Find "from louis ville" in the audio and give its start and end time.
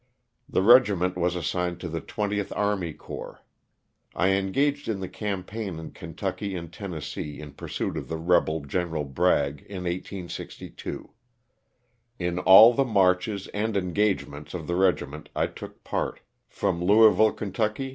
16.49-17.33